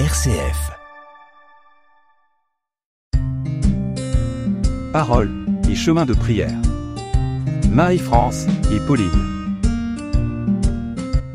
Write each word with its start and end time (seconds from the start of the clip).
RCF. 0.00 0.72
Parole 4.92 5.30
et 5.70 5.76
chemin 5.76 6.04
de 6.04 6.14
prière. 6.14 6.50
Marie-France 7.70 8.46
et 8.72 8.84
Pauline. 8.88 9.60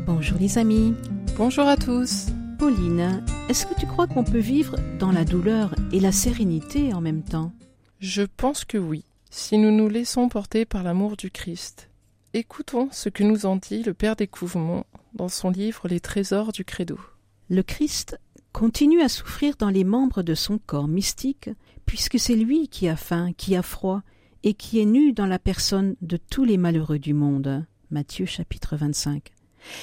Bonjour 0.04 0.36
les 0.38 0.58
amis. 0.58 0.94
Bonjour 1.38 1.66
à 1.66 1.78
tous. 1.78 2.26
Pauline, 2.58 3.24
est-ce 3.48 3.64
que 3.64 3.72
tu 3.80 3.86
crois 3.86 4.06
qu'on 4.06 4.24
peut 4.24 4.36
vivre 4.36 4.76
dans 4.98 5.10
la 5.10 5.24
douleur 5.24 5.74
et 5.90 5.98
la 5.98 6.12
sérénité 6.12 6.92
en 6.92 7.00
même 7.00 7.22
temps? 7.22 7.52
Je 7.98 8.24
pense 8.24 8.66
que 8.66 8.76
oui, 8.76 9.06
si 9.30 9.56
nous 9.56 9.74
nous 9.74 9.88
laissons 9.88 10.28
porter 10.28 10.66
par 10.66 10.82
l'amour 10.82 11.16
du 11.16 11.30
Christ. 11.30 11.88
Écoutons 12.34 12.90
ce 12.92 13.08
que 13.08 13.24
nous 13.24 13.46
en 13.46 13.56
dit 13.56 13.82
le 13.82 13.94
Père 13.94 14.16
Découvrement 14.16 14.84
dans 15.14 15.30
son 15.30 15.48
livre 15.48 15.88
Les 15.88 16.00
trésors 16.00 16.52
du 16.52 16.66
Credo. 16.66 17.00
Le 17.48 17.62
Christ 17.62 18.20
continue 18.52 19.00
à 19.00 19.08
souffrir 19.08 19.56
dans 19.58 19.70
les 19.70 19.84
membres 19.84 20.22
de 20.22 20.34
son 20.34 20.58
corps 20.58 20.88
mystique, 20.88 21.50
puisque 21.86 22.18
c'est 22.18 22.36
lui 22.36 22.68
qui 22.68 22.88
a 22.88 22.96
faim, 22.96 23.32
qui 23.36 23.56
a 23.56 23.62
froid, 23.62 24.02
et 24.42 24.54
qui 24.54 24.80
est 24.80 24.86
nu 24.86 25.12
dans 25.12 25.26
la 25.26 25.38
personne 25.38 25.96
de 26.00 26.16
tous 26.16 26.44
les 26.44 26.56
malheureux 26.56 26.98
du 26.98 27.14
monde. 27.14 27.64
Matthieu 27.90 28.26
chapitre 28.26 28.76
25. 28.76 29.32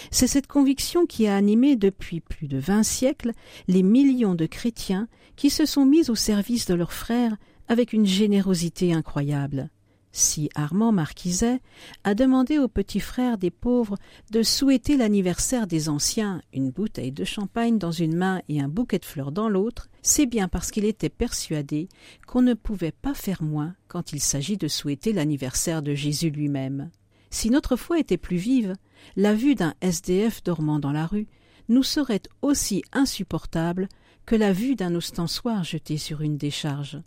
C'est 0.10 0.28
cette 0.28 0.48
conviction 0.48 1.06
qui 1.06 1.28
a 1.28 1.36
animé 1.36 1.76
depuis 1.76 2.20
plus 2.20 2.48
de 2.48 2.58
vingt 2.58 2.84
siècles 2.84 3.34
les 3.68 3.84
millions 3.84 4.34
de 4.34 4.48
chrétiens 4.48 5.08
qui 5.36 5.52
se 5.52 5.66
sont 5.66 5.86
mis 5.86 6.10
au 6.10 6.16
service 6.16 6.66
de 6.66 6.74
leurs 6.74 6.94
frères 6.94 7.38
avec 7.68 7.94
une 7.94 8.08
générosité 8.08 8.94
incroyable 8.94 9.70
si 10.18 10.50
Armand 10.56 10.92
Marquiset 10.92 11.60
a 12.04 12.16
demandé 12.16 12.58
aux 12.58 12.68
petits 12.68 13.00
frères 13.00 13.38
des 13.38 13.52
pauvres 13.52 13.98
de 14.32 14.42
souhaiter 14.42 14.98
l'anniversaire 14.98 15.68
des 15.68 15.90
anciens, 15.90 16.42
une 16.54 16.72
bouteille 16.72 17.12
de 17.12 17.24
champagne 17.24 17.78
dans 17.78 17.92
une 17.92 18.16
main 18.16 18.42
et 18.50 18.60
un 18.60 18.68
bouquet 18.68 18.98
de 18.98 19.06
fleurs 19.06 19.32
dans 19.32 19.48
l'autre, 19.48 19.90
c'est 20.02 20.26
bien 20.26 20.48
parce 20.48 20.72
qu'il 20.72 20.86
était 20.86 21.10
persuadé 21.10 21.88
qu'on 22.26 22.42
ne 22.42 22.56
pouvait 22.56 22.92
pas 22.92 23.14
faire 23.14 23.44
moins 23.44 23.76
quand 23.88 24.12
il 24.12 24.20
s'agit 24.20 24.58
de 24.58 24.68
souhaiter 24.68 25.14
l'anniversaire 25.14 25.84
de 25.84 25.94
Jésus 25.94 26.32
lui-même. 26.32 26.90
Si 27.30 27.52
notre 27.52 27.76
foi 27.76 28.00
était 28.00 28.18
plus 28.18 28.38
vive, 28.38 28.74
la 29.18 29.36
vue 29.36 29.54
d'un 29.54 29.76
SDF 29.82 30.44
dormant 30.44 30.80
dans 30.80 30.92
la 30.92 31.06
rue 31.06 31.28
nous 31.70 31.84
serait 31.84 32.24
aussi 32.42 32.82
insupportable 32.92 33.88
que 34.26 34.36
la 34.36 34.52
vue 34.52 34.76
d'un 34.76 34.96
ostensoir 34.96 35.64
jeté 35.64 35.98
sur 35.98 36.22
une 36.22 36.38
décharge. 36.38 37.00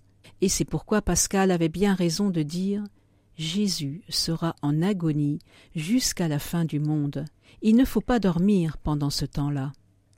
Et 0.42 0.48
c'est 0.48 0.64
pourquoi 0.64 1.02
Pascal 1.02 1.50
avait 1.50 1.68
bien 1.68 1.94
raison 1.94 2.30
de 2.30 2.42
dire 2.42 2.84
Jésus 3.40 4.02
sera 4.10 4.54
en 4.60 4.82
agonie 4.82 5.38
jusqu'à 5.74 6.28
la 6.28 6.38
fin 6.38 6.66
du 6.66 6.78
monde. 6.78 7.24
Il 7.62 7.74
ne 7.74 7.86
faut 7.86 8.02
pas 8.02 8.18
dormir 8.18 8.76
pendant 8.76 9.08
ce 9.08 9.24
temps-là. 9.24 9.72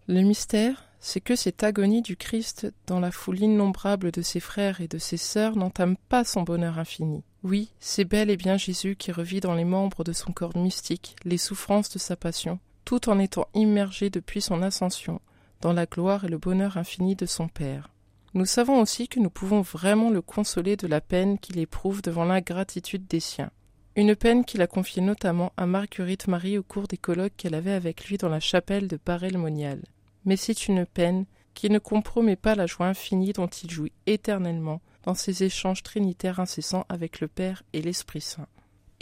Le 0.09 0.23
mystère, 0.23 0.89
c'est 0.99 1.21
que 1.21 1.37
cette 1.37 1.63
agonie 1.63 2.03
du 2.03 2.17
Christ 2.17 2.73
dans 2.89 2.99
la 2.99 3.13
foule 3.13 3.39
innombrable 3.39 4.11
de 4.11 4.23
ses 4.23 4.41
frères 4.41 4.81
et 4.81 4.89
de 4.89 4.99
ses 4.99 5.19
sœurs 5.19 5.55
n'entame 5.55 5.97
pas 6.09 6.25
son 6.25 6.43
bonheur 6.43 6.81
infini. 6.81 7.23
Oui, 7.45 7.71
c'est 7.79 8.05
bel 8.05 8.29
et 8.29 8.37
bien 8.37 8.57
Jésus 8.57 8.97
qui 8.97 9.13
revit 9.13 9.39
dans 9.39 9.55
les 9.55 9.65
membres 9.65 10.03
de 10.03 10.13
son 10.13 10.33
corps 10.33 10.57
mystique 10.57 11.15
les 11.25 11.39
souffrances 11.39 11.91
de 11.91 12.01
sa 12.01 12.17
passion, 12.17 12.59
tout 12.85 13.09
en 13.09 13.21
étant 13.21 13.47
immergé 13.55 14.11
depuis 14.11 14.43
son 14.43 14.63
ascension 14.63 15.21
dans 15.61 15.73
la 15.73 15.87
gloire 15.87 16.25
et 16.25 16.29
le 16.29 16.39
bonheur 16.39 16.77
infini 16.77 17.15
de 17.15 17.27
son 17.27 17.47
Père. 17.47 17.93
Nous 18.35 18.47
savons 18.47 18.81
aussi 18.81 19.09
que 19.09 19.21
nous 19.21 19.29
pouvons 19.29 19.61
vraiment 19.61 20.09
le 20.09 20.23
consoler 20.23 20.77
de 20.77 20.87
la 20.87 21.03
peine 21.03 21.39
qu'il 21.39 21.59
éprouve 21.59 22.01
devant 22.01 22.25
l'ingratitude 22.25 23.07
des 23.07 23.21
siens. 23.21 23.51
Une 23.95 24.17
peine 24.17 24.47
qu'il 24.47 24.63
a 24.63 24.67
confiée 24.67 25.03
notamment 25.03 25.53
à 25.59 25.67
Marguerite 25.67 26.29
Marie 26.29 26.57
au 26.57 26.63
cours 26.63 26.89
des 26.89 26.97
colloques 26.97 27.37
qu'elle 27.37 27.55
avait 27.55 27.73
avec 27.73 28.07
lui 28.07 28.17
dans 28.17 28.31
la 28.31 28.41
chapelle 28.41 28.89
de 28.89 28.97
Paray-le-Monial. 28.97 29.83
Mais 30.25 30.37
c'est 30.37 30.67
une 30.67 30.87
peine 30.87 31.27
qui 31.53 31.69
ne 31.69 31.79
compromet 31.79 32.37
pas 32.37 32.55
la 32.55 32.67
joie 32.67 32.87
infinie 32.87 33.35
dont 33.35 33.49
il 33.49 33.71
jouit 33.71 33.93
éternellement 34.07 34.81
dans 35.03 35.15
ses 35.15 35.45
échanges 35.45 35.83
trinitaires 35.83 36.41
incessants 36.41 36.87
avec 36.89 37.21
le 37.21 37.29
Père 37.29 37.63
et 37.75 37.83
l'Esprit 37.83 38.23
Saint. 38.23 38.49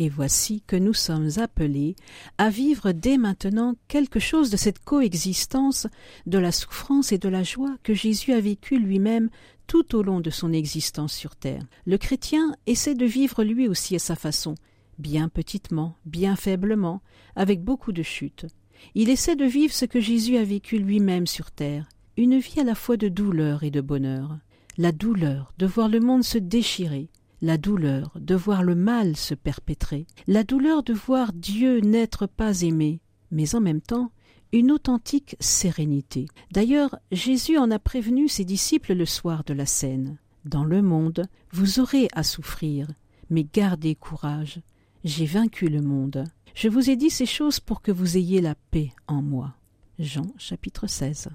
Et 0.02 0.08
voici 0.08 0.62
que 0.66 0.76
nous 0.76 0.94
sommes 0.94 1.28
appelés 1.36 1.94
à 2.38 2.48
vivre 2.48 2.92
dès 2.92 3.18
maintenant 3.18 3.74
quelque 3.86 4.18
chose 4.18 4.48
de 4.48 4.56
cette 4.56 4.82
coexistence 4.82 5.86
de 6.24 6.38
la 6.38 6.52
souffrance 6.52 7.12
et 7.12 7.18
de 7.18 7.28
la 7.28 7.42
joie 7.42 7.76
que 7.82 7.92
Jésus 7.92 8.32
a 8.32 8.40
vécu 8.40 8.78
lui-même 8.78 9.28
tout 9.66 9.94
au 9.94 10.02
long 10.02 10.20
de 10.20 10.30
son 10.30 10.54
existence 10.54 11.12
sur 11.12 11.36
terre. 11.36 11.66
Le 11.84 11.98
chrétien 11.98 12.54
essaie 12.66 12.94
de 12.94 13.04
vivre 13.04 13.44
lui 13.44 13.68
aussi 13.68 13.94
à 13.94 13.98
sa 13.98 14.16
façon, 14.16 14.54
bien 14.98 15.28
petitement, 15.28 15.96
bien 16.06 16.34
faiblement, 16.34 17.02
avec 17.36 17.62
beaucoup 17.62 17.92
de 17.92 18.02
chutes. 18.02 18.46
Il 18.94 19.10
essaie 19.10 19.36
de 19.36 19.44
vivre 19.44 19.74
ce 19.74 19.84
que 19.84 20.00
Jésus 20.00 20.38
a 20.38 20.44
vécu 20.44 20.78
lui-même 20.78 21.26
sur 21.26 21.50
terre, 21.50 21.86
une 22.16 22.38
vie 22.38 22.60
à 22.60 22.64
la 22.64 22.74
fois 22.74 22.96
de 22.96 23.08
douleur 23.08 23.64
et 23.64 23.70
de 23.70 23.82
bonheur. 23.82 24.38
La 24.78 24.92
douleur 24.92 25.52
de 25.58 25.66
voir 25.66 25.90
le 25.90 26.00
monde 26.00 26.24
se 26.24 26.38
déchirer, 26.38 27.10
la 27.42 27.56
douleur 27.56 28.12
de 28.18 28.34
voir 28.34 28.62
le 28.62 28.74
mal 28.74 29.16
se 29.16 29.34
perpétrer, 29.34 30.06
la 30.26 30.44
douleur 30.44 30.82
de 30.82 30.92
voir 30.92 31.32
Dieu 31.32 31.80
n'être 31.80 32.26
pas 32.26 32.62
aimé, 32.62 33.00
mais 33.30 33.54
en 33.54 33.60
même 33.60 33.80
temps 33.80 34.12
une 34.52 34.72
authentique 34.72 35.36
sérénité. 35.38 36.26
D'ailleurs, 36.50 36.98
Jésus 37.12 37.56
en 37.56 37.70
a 37.70 37.78
prévenu 37.78 38.28
ses 38.28 38.44
disciples 38.44 38.94
le 38.94 39.06
soir 39.06 39.44
de 39.44 39.54
la 39.54 39.66
scène. 39.66 40.18
Dans 40.44 40.64
le 40.64 40.82
monde, 40.82 41.26
vous 41.52 41.78
aurez 41.78 42.08
à 42.14 42.22
souffrir, 42.22 42.88
mais 43.28 43.44
gardez 43.44 43.94
courage. 43.94 44.60
J'ai 45.04 45.26
vaincu 45.26 45.68
le 45.68 45.82
monde. 45.82 46.24
Je 46.54 46.68
vous 46.68 46.90
ai 46.90 46.96
dit 46.96 47.10
ces 47.10 47.26
choses 47.26 47.60
pour 47.60 47.80
que 47.80 47.92
vous 47.92 48.16
ayez 48.16 48.40
la 48.40 48.54
paix 48.54 48.90
en 49.06 49.22
moi. 49.22 49.54
Jean 49.98 50.26
chapitre 50.36 50.86
16. 50.86 51.28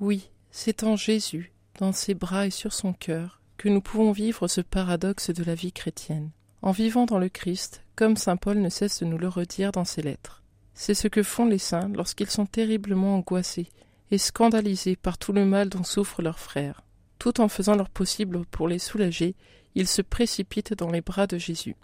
Oui, 0.00 0.30
c'est 0.50 0.82
en 0.82 0.96
Jésus, 0.96 1.52
dans 1.78 1.92
ses 1.92 2.14
bras 2.14 2.46
et 2.46 2.50
sur 2.50 2.72
son 2.72 2.92
cœur, 2.92 3.40
que 3.56 3.68
nous 3.68 3.80
pouvons 3.80 4.12
vivre 4.12 4.48
ce 4.48 4.60
paradoxe 4.60 5.30
de 5.30 5.44
la 5.44 5.54
vie 5.54 5.72
chrétienne, 5.72 6.30
en 6.62 6.72
vivant 6.72 7.06
dans 7.06 7.18
le 7.18 7.28
Christ, 7.28 7.82
comme 7.94 8.16
saint 8.16 8.36
Paul 8.36 8.58
ne 8.58 8.68
cesse 8.68 9.00
de 9.00 9.06
nous 9.06 9.18
le 9.18 9.28
redire 9.28 9.72
dans 9.72 9.84
ses 9.84 10.02
lettres. 10.02 10.42
C'est 10.74 10.94
ce 10.94 11.08
que 11.08 11.22
font 11.22 11.46
les 11.46 11.58
saints 11.58 11.90
lorsqu'ils 11.94 12.30
sont 12.30 12.46
terriblement 12.46 13.16
angoissés 13.16 13.68
et 14.10 14.18
scandalisés 14.18 14.96
par 14.96 15.18
tout 15.18 15.32
le 15.32 15.44
mal 15.44 15.68
dont 15.68 15.84
souffrent 15.84 16.22
leurs 16.22 16.38
frères. 16.38 16.82
Tout 17.18 17.40
en 17.40 17.48
faisant 17.48 17.74
leur 17.74 17.88
possible 17.88 18.44
pour 18.46 18.68
les 18.68 18.78
soulager, 18.78 19.34
ils 19.74 19.88
se 19.88 20.02
précipitent 20.02 20.74
dans 20.74 20.90
les 20.90 21.00
bras 21.00 21.26
de 21.26 21.38
Jésus. 21.38 21.76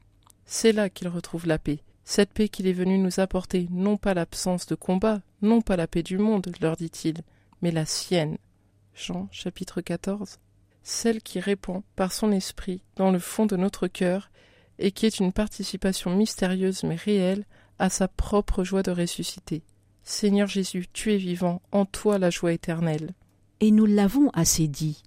C'est 0.44 0.72
là 0.72 0.90
qu'ils 0.90 1.08
retrouvent 1.08 1.46
la 1.46 1.58
paix, 1.58 1.80
cette 2.04 2.32
paix 2.32 2.48
qu'il 2.48 2.66
est 2.66 2.72
venu 2.72 2.98
nous 2.98 3.20
apporter, 3.20 3.68
non 3.70 3.96
pas 3.96 4.14
l'absence 4.14 4.66
de 4.66 4.74
combat, 4.74 5.20
non 5.40 5.62
pas 5.62 5.76
la 5.76 5.86
paix 5.86 6.02
du 6.02 6.18
monde, 6.18 6.52
leur 6.60 6.76
dit-il, 6.76 7.22
mais 7.62 7.70
la 7.70 7.86
sienne. 7.86 8.36
Jean 8.94 9.28
chapitre 9.30 9.80
14 9.80 10.38
celle 10.82 11.22
qui 11.22 11.41
répond 11.41 11.82
par 11.97 12.12
son 12.12 12.32
esprit 12.32 12.82
dans 12.97 13.10
le 13.10 13.19
fond 13.19 13.47
de 13.47 13.56
notre 13.56 13.87
cœur 13.87 14.31
et 14.78 14.91
qui 14.91 15.06
est 15.06 15.20
une 15.20 15.32
participation 15.32 16.15
mystérieuse 16.15 16.82
mais 16.82 16.97
réelle 16.97 17.44
à 17.78 17.88
sa 17.88 18.09
propre 18.09 18.65
joie 18.65 18.82
de 18.82 18.91
ressusciter. 18.91 19.62
Seigneur 20.04 20.48
Jésus, 20.48 20.87
tu 20.93 21.12
es 21.12 21.16
vivant, 21.16 21.62
en 21.70 21.84
toi 21.84 22.19
la 22.19 22.31
joie 22.31 22.53
éternelle. 22.53 23.12
Et 23.60 23.70
nous 23.70 23.87
l'avons 23.87 24.31
assez 24.31 24.66
dit. 24.66 25.03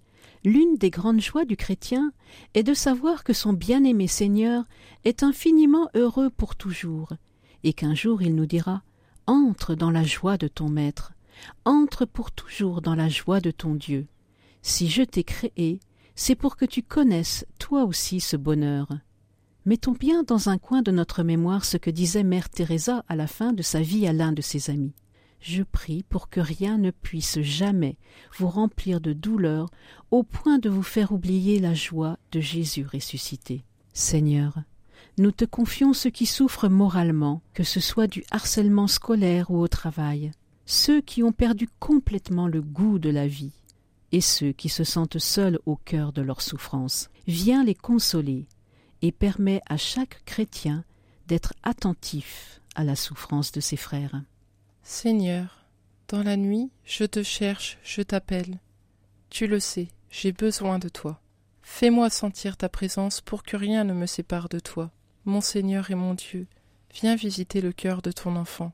L'une 0.45 0.77
des 0.77 0.89
grandes 0.89 1.21
joies 1.21 1.45
du 1.45 1.57
chrétien 1.57 2.13
est 2.53 2.63
de 2.63 2.73
savoir 2.73 3.23
que 3.23 3.33
son 3.33 3.51
bien-aimé 3.51 4.07
Seigneur 4.07 4.63
est 5.03 5.23
infiniment 5.23 5.89
heureux 5.95 6.29
pour 6.29 6.55
toujours, 6.55 7.13
et 7.63 7.73
qu'un 7.73 7.95
jour 7.95 8.21
il 8.21 8.35
nous 8.35 8.45
dira 8.45 8.83
Entre 9.27 9.75
dans 9.75 9.91
la 9.91 10.03
joie 10.03 10.37
de 10.37 10.47
ton 10.47 10.69
Maître, 10.69 11.13
entre 11.65 12.05
pour 12.05 12.31
toujours 12.31 12.81
dans 12.81 12.95
la 12.95 13.09
joie 13.09 13.41
de 13.41 13.51
ton 13.51 13.73
Dieu. 13.73 14.07
Si 14.67 14.89
je 14.89 15.03
t'ai 15.03 15.23
créé, 15.23 15.79
c'est 16.15 16.33
pour 16.33 16.55
que 16.55 16.65
tu 16.65 16.81
connaisses 16.81 17.45
toi 17.59 17.83
aussi 17.83 18.19
ce 18.19 18.35
bonheur. 18.35 18.87
Mettons 19.63 19.91
bien 19.91 20.23
dans 20.23 20.49
un 20.49 20.57
coin 20.57 20.81
de 20.81 20.89
notre 20.89 21.21
mémoire 21.21 21.63
ce 21.63 21.77
que 21.77 21.91
disait 21.91 22.23
mère 22.23 22.49
Teresa 22.49 23.05
à 23.07 23.15
la 23.15 23.27
fin 23.27 23.53
de 23.53 23.61
sa 23.61 23.81
vie 23.81 24.07
à 24.07 24.11
l'un 24.11 24.31
de 24.31 24.41
ses 24.41 24.71
amis. 24.71 24.95
Je 25.39 25.61
prie 25.61 26.01
pour 26.09 26.29
que 26.29 26.39
rien 26.39 26.79
ne 26.79 26.89
puisse 26.89 27.39
jamais 27.41 27.99
vous 28.39 28.47
remplir 28.47 29.01
de 29.01 29.13
douleur 29.13 29.69
au 30.09 30.23
point 30.23 30.57
de 30.57 30.71
vous 30.71 30.81
faire 30.81 31.11
oublier 31.11 31.59
la 31.59 31.75
joie 31.75 32.17
de 32.31 32.39
Jésus 32.39 32.87
ressuscité. 32.91 33.63
Seigneur, 33.93 34.57
nous 35.19 35.31
te 35.31 35.45
confions 35.45 35.93
ceux 35.93 36.09
qui 36.09 36.25
souffrent 36.25 36.69
moralement, 36.69 37.43
que 37.53 37.63
ce 37.63 37.79
soit 37.79 38.07
du 38.07 38.23
harcèlement 38.31 38.87
scolaire 38.87 39.51
ou 39.51 39.59
au 39.59 39.67
travail, 39.67 40.31
ceux 40.65 41.01
qui 41.01 41.21
ont 41.21 41.31
perdu 41.31 41.69
complètement 41.79 42.47
le 42.47 42.63
goût 42.63 42.97
de 42.97 43.11
la 43.11 43.27
vie, 43.27 43.51
et 44.15 44.21
ceux 44.21 44.53
qui 44.53 44.69
se 44.69 44.85
sentent 44.85 45.19
seuls 45.19 45.59
au 45.65 45.75
cœur 45.75 46.13
de 46.13 46.21
leur 46.21 46.41
souffrance. 46.41 47.09
Viens 47.27 47.65
les 47.65 47.75
consoler 47.75 48.47
et 49.01 49.11
permet 49.11 49.59
à 49.67 49.75
chaque 49.75 50.23
chrétien 50.23 50.85
d'être 51.27 51.53
attentif 51.63 52.61
à 52.75 52.85
la 52.85 52.95
souffrance 52.95 53.51
de 53.51 53.59
ses 53.59 53.75
frères. 53.75 54.23
Seigneur, 54.83 55.65
dans 56.07 56.23
la 56.23 56.37
nuit, 56.37 56.71
je 56.85 57.03
te 57.03 57.23
cherche, 57.23 57.77
je 57.83 58.01
t'appelle. 58.01 58.59
Tu 59.29 59.47
le 59.47 59.59
sais, 59.59 59.89
j'ai 60.09 60.31
besoin 60.31 60.79
de 60.79 60.87
toi. 60.87 61.19
Fais-moi 61.61 62.09
sentir 62.09 62.55
ta 62.55 62.69
présence 62.69 63.19
pour 63.19 63.43
que 63.43 63.57
rien 63.57 63.83
ne 63.83 63.91
me 63.91 64.05
sépare 64.05 64.47
de 64.47 64.59
toi. 64.59 64.91
Mon 65.25 65.41
Seigneur 65.41 65.91
et 65.91 65.95
mon 65.95 66.13
Dieu, 66.13 66.47
viens 66.93 67.17
visiter 67.17 67.59
le 67.59 67.73
cœur 67.73 68.01
de 68.01 68.13
ton 68.13 68.37
enfant. 68.37 68.71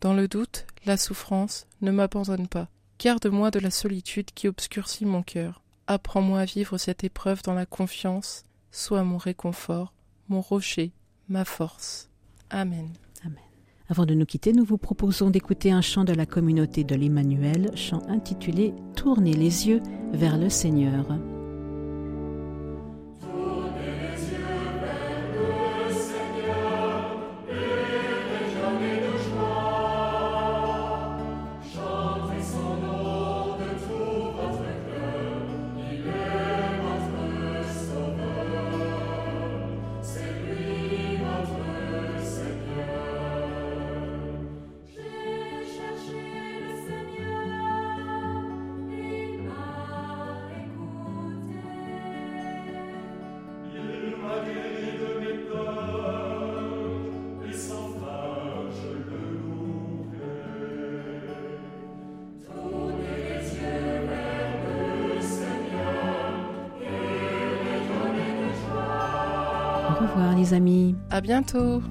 Dans 0.00 0.12
le 0.12 0.26
doute, 0.26 0.66
la 0.86 0.96
souffrance, 0.96 1.68
ne 1.82 1.92
m'abandonne 1.92 2.48
pas 2.48 2.68
Garde-moi 3.02 3.50
de 3.50 3.58
la 3.58 3.72
solitude 3.72 4.30
qui 4.32 4.46
obscurcit 4.46 5.06
mon 5.06 5.24
cœur. 5.24 5.60
Apprends-moi 5.88 6.38
à 6.38 6.44
vivre 6.44 6.78
cette 6.78 7.02
épreuve 7.02 7.42
dans 7.42 7.52
la 7.52 7.66
confiance. 7.66 8.44
Sois 8.70 9.02
mon 9.02 9.18
réconfort, 9.18 9.92
mon 10.28 10.40
rocher, 10.40 10.92
ma 11.28 11.44
force. 11.44 12.10
Amen. 12.50 12.90
Avant 13.88 14.06
de 14.06 14.14
nous 14.14 14.24
quitter, 14.24 14.52
nous 14.52 14.64
vous 14.64 14.78
proposons 14.78 15.30
d'écouter 15.30 15.72
un 15.72 15.82
chant 15.82 16.04
de 16.04 16.14
la 16.14 16.26
communauté 16.26 16.84
de 16.84 16.94
l'Emmanuel, 16.94 17.72
chant 17.74 18.02
intitulé 18.08 18.72
Tournez 18.94 19.34
les 19.34 19.66
yeux 19.66 19.82
vers 20.12 20.38
le 20.38 20.48
Seigneur. 20.48 21.04
Amis. 70.50 70.96
À 71.10 71.20
bientôt. 71.20 71.82